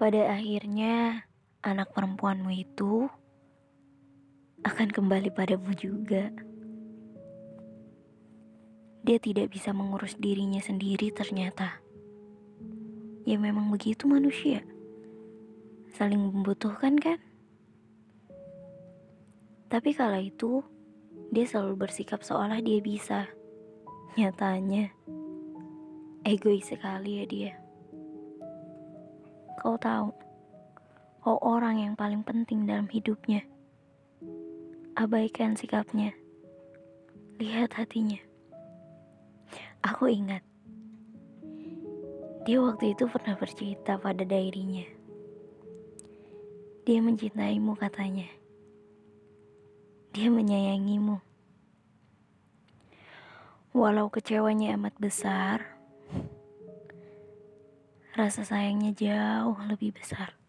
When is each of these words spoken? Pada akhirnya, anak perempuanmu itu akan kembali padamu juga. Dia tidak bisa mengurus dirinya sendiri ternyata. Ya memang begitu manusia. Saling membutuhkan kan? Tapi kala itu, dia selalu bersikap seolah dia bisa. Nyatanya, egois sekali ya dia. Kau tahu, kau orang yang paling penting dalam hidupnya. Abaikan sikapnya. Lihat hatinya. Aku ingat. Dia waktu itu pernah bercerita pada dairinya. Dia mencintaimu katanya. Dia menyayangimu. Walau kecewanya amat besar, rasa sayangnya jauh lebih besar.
Pada 0.00 0.32
akhirnya, 0.32 1.28
anak 1.60 1.92
perempuanmu 1.92 2.48
itu 2.56 3.04
akan 4.64 4.88
kembali 4.88 5.28
padamu 5.28 5.76
juga. 5.76 6.32
Dia 9.04 9.20
tidak 9.20 9.52
bisa 9.52 9.76
mengurus 9.76 10.16
dirinya 10.16 10.56
sendiri 10.56 11.12
ternyata. 11.12 11.84
Ya 13.28 13.36
memang 13.36 13.68
begitu 13.68 14.08
manusia. 14.08 14.64
Saling 15.92 16.32
membutuhkan 16.32 16.96
kan? 16.96 17.20
Tapi 19.68 19.92
kala 19.92 20.24
itu, 20.24 20.64
dia 21.28 21.44
selalu 21.44 21.76
bersikap 21.76 22.24
seolah 22.24 22.64
dia 22.64 22.80
bisa. 22.80 23.28
Nyatanya, 24.16 24.96
egois 26.24 26.72
sekali 26.72 27.20
ya 27.20 27.26
dia. 27.28 27.52
Kau 29.60 29.76
tahu, 29.76 30.08
kau 31.20 31.36
orang 31.44 31.84
yang 31.84 31.92
paling 31.92 32.24
penting 32.24 32.64
dalam 32.64 32.88
hidupnya. 32.88 33.44
Abaikan 34.96 35.52
sikapnya. 35.52 36.16
Lihat 37.36 37.76
hatinya. 37.76 38.16
Aku 39.84 40.08
ingat. 40.08 40.40
Dia 42.48 42.56
waktu 42.56 42.96
itu 42.96 43.04
pernah 43.04 43.36
bercerita 43.36 44.00
pada 44.00 44.24
dairinya. 44.24 44.88
Dia 46.88 47.04
mencintaimu 47.04 47.76
katanya. 47.76 48.32
Dia 50.16 50.32
menyayangimu. 50.32 51.20
Walau 53.76 54.08
kecewanya 54.08 54.72
amat 54.80 54.96
besar, 54.96 55.76
rasa 58.20 58.44
sayangnya 58.44 58.92
jauh 58.92 59.56
lebih 59.64 59.96
besar. 59.96 60.39